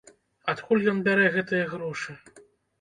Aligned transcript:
Адкуль 0.53 0.87
ён 0.95 1.05
бярэ 1.09 1.27
гэтыя 1.37 1.71
грошы? 1.77 2.19